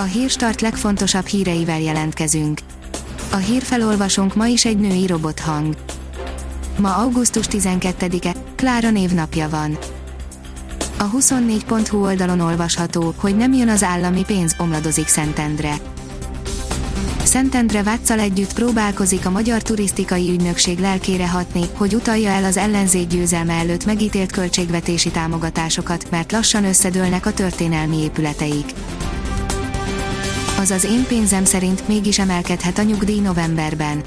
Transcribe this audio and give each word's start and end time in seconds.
A 0.00 0.02
hírstart 0.02 0.60
legfontosabb 0.60 1.26
híreivel 1.26 1.80
jelentkezünk. 1.80 2.60
A 3.30 3.36
hírfelolvasónk 3.36 4.34
ma 4.34 4.46
is 4.46 4.64
egy 4.64 4.78
női 4.78 5.06
robothang. 5.06 5.76
Ma 6.78 6.96
augusztus 6.96 7.46
12-e, 7.50 8.34
Klára 8.54 8.90
névnapja 8.90 9.48
van. 9.48 9.78
A 10.98 11.10
24.hu 11.10 12.04
oldalon 12.04 12.40
olvasható, 12.40 13.14
hogy 13.16 13.36
nem 13.36 13.52
jön 13.52 13.68
az 13.68 13.82
állami 13.82 14.24
pénz, 14.24 14.54
omladozik 14.58 15.08
Szentendre. 15.08 15.74
Szentendre 17.24 17.82
Váccal 17.82 18.18
együtt 18.18 18.52
próbálkozik 18.52 19.26
a 19.26 19.30
Magyar 19.30 19.62
Turisztikai 19.62 20.30
Ügynökség 20.30 20.78
lelkére 20.78 21.28
hatni, 21.28 21.62
hogy 21.76 21.94
utalja 21.94 22.30
el 22.30 22.44
az 22.44 22.56
ellenzék 22.56 23.06
győzelme 23.06 23.52
előtt 23.52 23.84
megítélt 23.84 24.32
költségvetési 24.32 25.10
támogatásokat, 25.10 26.10
mert 26.10 26.32
lassan 26.32 26.64
összedőlnek 26.64 27.26
a 27.26 27.32
történelmi 27.32 27.96
épületeik. 27.96 28.72
Az 30.58 30.70
az 30.70 30.84
én 30.84 31.04
pénzem 31.06 31.44
szerint 31.44 31.88
mégis 31.88 32.18
emelkedhet 32.18 32.78
a 32.78 32.82
nyugdíj 32.82 33.20
novemberben. 33.20 34.02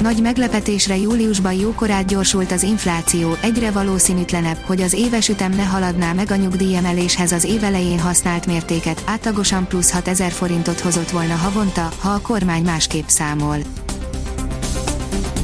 Nagy 0.00 0.20
meglepetésre 0.22 0.96
júliusban 0.96 1.52
jókorát 1.52 2.06
gyorsult 2.06 2.52
az 2.52 2.62
infláció, 2.62 3.36
egyre 3.40 3.70
valószínűtlenebb, 3.70 4.56
hogy 4.56 4.80
az 4.80 4.92
éves 4.92 5.28
ütem 5.28 5.52
ne 5.52 5.64
haladná 5.64 6.12
meg 6.12 6.30
a 6.30 6.36
nyugdíjemeléshez 6.36 7.32
az 7.32 7.44
évelején 7.44 7.98
használt 7.98 8.46
mértéket, 8.46 9.02
átlagosan 9.06 9.66
plusz 9.68 9.90
6000 9.90 10.30
forintot 10.30 10.80
hozott 10.80 11.10
volna 11.10 11.34
havonta, 11.34 11.92
ha 12.00 12.10
a 12.10 12.20
kormány 12.20 12.62
másképp 12.62 13.06
számol. 13.06 13.58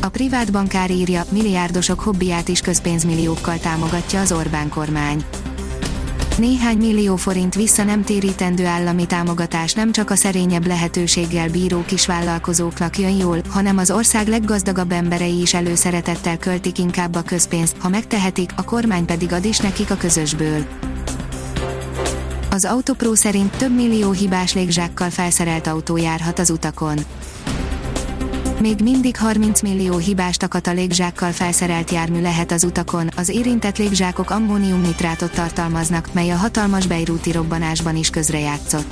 A 0.02 0.08
privát 0.08 0.52
bankár 0.52 0.90
írja, 0.90 1.24
milliárdosok 1.30 2.00
hobbiát 2.00 2.48
is 2.48 2.60
közpénzmilliókkal 2.60 3.58
támogatja 3.58 4.20
az 4.20 4.32
Orbán 4.32 4.68
kormány 4.68 5.24
néhány 6.38 6.76
millió 6.76 7.16
forint 7.16 7.54
vissza 7.54 7.84
nem 7.84 8.02
térítendő 8.02 8.66
állami 8.66 9.06
támogatás 9.06 9.72
nem 9.72 9.92
csak 9.92 10.10
a 10.10 10.14
szerényebb 10.14 10.66
lehetőséggel 10.66 11.48
bíró 11.48 11.84
kisvállalkozóknak 11.86 12.98
jön 12.98 13.16
jól, 13.16 13.38
hanem 13.48 13.78
az 13.78 13.90
ország 13.90 14.28
leggazdagabb 14.28 14.92
emberei 14.92 15.40
is 15.40 15.54
előszeretettel 15.54 16.38
költik 16.38 16.78
inkább 16.78 17.14
a 17.14 17.22
közpénzt, 17.22 17.76
ha 17.78 17.88
megtehetik, 17.88 18.50
a 18.56 18.64
kormány 18.64 19.04
pedig 19.04 19.32
ad 19.32 19.44
is 19.44 19.58
nekik 19.58 19.90
a 19.90 19.96
közösből. 19.96 20.64
Az 22.50 22.64
Autopro 22.64 23.14
szerint 23.14 23.56
több 23.56 23.74
millió 23.74 24.10
hibás 24.10 24.54
légzsákkal 24.54 25.10
felszerelt 25.10 25.66
autó 25.66 25.96
járhat 25.96 26.38
az 26.38 26.50
utakon 26.50 26.98
még 28.60 28.80
mindig 28.80 29.16
30 29.16 29.62
millió 29.62 29.96
hibás 29.96 30.36
a 30.64 30.70
légzsákkal 30.70 31.32
felszerelt 31.32 31.90
jármű 31.90 32.20
lehet 32.20 32.52
az 32.52 32.64
utakon, 32.64 33.08
az 33.16 33.28
érintett 33.28 33.78
légzsákok 33.78 34.30
ammóniumnitrátot 34.30 35.32
tartalmaznak, 35.32 36.12
mely 36.12 36.30
a 36.30 36.36
hatalmas 36.36 36.86
bejrúti 36.86 37.32
robbanásban 37.32 37.96
is 37.96 38.10
közrejátszott. 38.10 38.86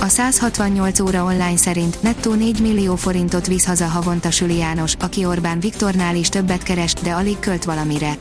A 0.00 0.08
168 0.08 1.00
óra 1.00 1.24
online 1.24 1.56
szerint 1.56 2.02
nettó 2.02 2.34
4 2.34 2.60
millió 2.60 2.96
forintot 2.96 3.46
visz 3.46 3.66
haza 3.66 3.86
havonta 3.86 4.30
Süli 4.30 4.56
János, 4.56 4.94
aki 5.00 5.24
Orbán 5.24 5.60
Viktornál 5.60 6.16
is 6.16 6.28
többet 6.28 6.62
keres, 6.62 6.92
de 6.92 7.12
alig 7.12 7.38
költ 7.38 7.64
valamire. 7.64 8.16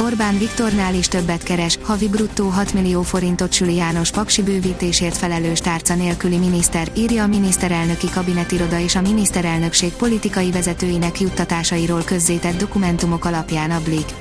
Orbán 0.00 0.38
Viktornál 0.38 0.94
is 0.94 1.08
többet 1.08 1.42
keres, 1.42 1.78
havi 1.82 2.08
bruttó 2.08 2.48
6 2.48 2.72
millió 2.72 3.02
forintot 3.02 3.52
Süli 3.52 3.74
János 3.74 4.10
paksi 4.10 4.42
bővítésért 4.42 5.16
felelős 5.16 5.58
tárca 5.60 5.94
nélküli 5.94 6.36
miniszter, 6.36 6.90
írja 6.96 7.22
a 7.22 7.26
miniszterelnöki 7.26 8.10
kabinetiroda 8.10 8.78
és 8.78 8.94
a 8.96 9.00
miniszterelnökség 9.00 9.92
politikai 9.92 10.50
vezetőinek 10.50 11.20
juttatásairól 11.20 12.02
közzétett 12.02 12.58
dokumentumok 12.58 13.24
alapján 13.24 13.70
a 13.70 13.80
Blik. 13.84 14.14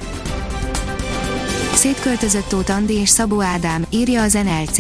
Szétköltözött 1.73 2.47
Tóth 2.47 2.75
Andi 2.75 2.93
és 2.93 3.09
Szabó 3.09 3.41
Ádám, 3.41 3.85
írja 3.89 4.21
az 4.21 4.33
NLC. 4.33 4.79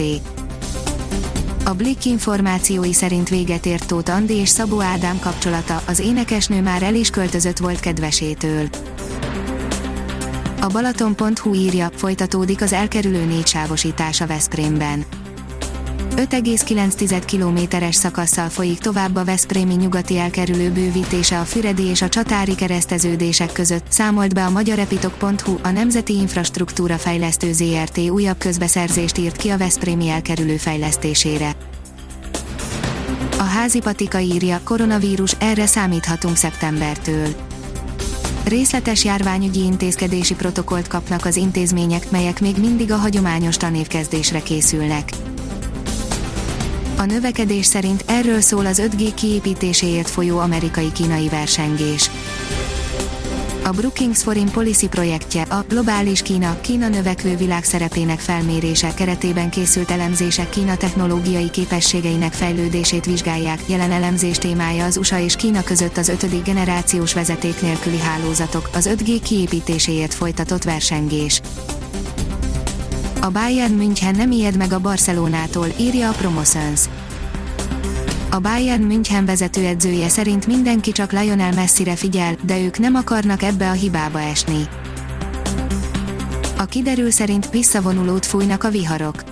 A 1.65 1.73
Blick 1.73 2.05
információi 2.05 2.93
szerint 2.93 3.29
véget 3.29 3.65
ért 3.65 3.87
Tóth 3.87 4.13
Andi 4.13 4.33
és 4.33 4.49
Szabó 4.49 4.81
Ádám 4.81 5.19
kapcsolata, 5.19 5.81
az 5.87 5.99
énekesnő 5.99 6.61
már 6.61 6.83
el 6.83 6.95
is 6.95 7.09
költözött 7.09 7.57
volt 7.57 7.79
kedvesétől. 7.79 8.69
A 10.61 10.67
Balaton.hu 10.67 11.53
írja, 11.53 11.89
folytatódik 11.95 12.61
az 12.61 12.73
elkerülő 12.73 13.25
négysávosítás 13.25 14.21
a 14.21 14.27
Veszprémben. 14.27 15.05
5,9 16.15 17.21
kilométeres 17.25 17.95
szakasszal 17.95 18.49
folyik 18.49 18.79
tovább 18.79 19.15
a 19.15 19.23
Veszprémi 19.23 19.73
nyugati 19.73 20.17
elkerülő 20.17 20.71
bővítése 20.71 21.39
a 21.39 21.43
Füredi 21.43 21.83
és 21.83 22.01
a 22.01 22.09
Csatári 22.09 22.55
kereszteződések 22.55 23.51
között, 23.51 23.85
számolt 23.89 24.33
be 24.33 24.45
a 24.45 24.49
magyarepitok.hu, 24.49 25.55
a 25.63 25.69
Nemzeti 25.69 26.13
Infrastruktúra 26.13 26.97
Fejlesztő 26.97 27.51
ZRT 27.51 27.97
újabb 27.97 28.37
közbeszerzést 28.37 29.17
írt 29.17 29.35
ki 29.35 29.49
a 29.49 29.57
Veszprémi 29.57 30.09
elkerülő 30.09 30.57
fejlesztésére. 30.57 31.55
A 33.37 33.43
házi 33.43 33.79
patika 33.79 34.19
írja, 34.19 34.59
koronavírus, 34.63 35.35
erre 35.39 35.65
számíthatunk 35.65 36.35
szeptembertől 36.35 37.27
Részletes 38.47 39.03
járványügyi 39.03 39.63
intézkedési 39.63 40.35
protokollt 40.35 40.87
kapnak 40.87 41.25
az 41.25 41.35
intézmények, 41.35 42.11
melyek 42.11 42.41
még 42.41 42.57
mindig 42.57 42.91
a 42.91 42.95
hagyományos 42.95 43.57
tanévkezdésre 43.57 44.41
készülnek. 44.41 45.09
A 46.97 47.05
növekedés 47.05 47.65
szerint 47.65 48.03
erről 48.07 48.41
szól 48.41 48.65
az 48.65 48.81
5G 48.85 49.11
kiépítéséért 49.15 50.09
folyó 50.09 50.37
amerikai-kínai 50.37 51.29
versengés. 51.29 52.09
A 53.67 53.71
Brookings 53.71 54.23
Foreign 54.23 54.51
Policy 54.51 54.87
projektje, 54.87 55.41
a 55.41 55.65
Globális 55.69 56.21
Kína, 56.21 56.57
Kína 56.61 56.87
növekvő 56.87 57.35
világszerepének 57.35 58.19
felmérése 58.19 58.93
keretében 58.93 59.49
készült 59.49 59.91
elemzések 59.91 60.49
Kína 60.49 60.77
technológiai 60.77 61.49
képességeinek 61.49 62.33
fejlődését 62.33 63.05
vizsgálják. 63.05 63.59
Jelen 63.65 63.91
elemzés 63.91 64.37
témája 64.37 64.85
az 64.85 64.97
USA 64.97 65.19
és 65.19 65.35
Kína 65.35 65.63
között 65.63 65.97
az 65.97 66.07
ötödik 66.07 66.43
generációs 66.43 67.13
vezeték 67.13 67.61
nélküli 67.61 67.99
hálózatok, 67.99 68.69
az 68.73 68.89
5G 68.93 69.19
kiépítéséért 69.23 70.13
folytatott 70.13 70.63
versengés. 70.63 71.41
A 73.21 73.29
Bayern 73.29 73.73
München 73.73 74.15
nem 74.15 74.31
ijed 74.31 74.57
meg 74.57 74.71
a 74.71 74.79
Barcelonától, 74.79 75.67
írja 75.79 76.09
a 76.09 76.13
Promotions. 76.13 76.81
A 78.37 78.39
Bayern 78.39 78.81
München 78.81 79.25
vezetőedzője 79.25 80.09
szerint 80.09 80.47
mindenki 80.47 80.91
csak 80.91 81.11
Lionel 81.11 81.51
Messire 81.51 81.95
figyel, 81.95 82.35
de 82.43 82.59
ők 82.59 82.79
nem 82.79 82.95
akarnak 82.95 83.43
ebbe 83.43 83.69
a 83.69 83.71
hibába 83.71 84.21
esni. 84.21 84.67
A 86.57 86.65
kiderül 86.65 87.11
szerint 87.11 87.49
visszavonulót 87.49 88.25
fújnak 88.25 88.63
a 88.63 88.69
viharok. 88.69 89.23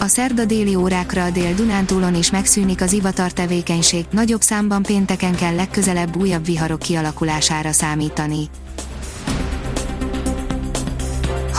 A 0.00 0.06
szerda 0.06 0.44
déli 0.44 0.74
órákra 0.74 1.24
a 1.24 1.30
dél 1.30 1.54
Dunántúlon 1.54 2.14
is 2.14 2.30
megszűnik 2.30 2.80
az 2.80 2.92
ivatar 2.92 3.32
tevékenység, 3.32 4.04
nagyobb 4.10 4.42
számban 4.42 4.82
pénteken 4.82 5.34
kell 5.34 5.54
legközelebb 5.54 6.16
újabb 6.16 6.44
viharok 6.44 6.78
kialakulására 6.78 7.72
számítani. 7.72 8.48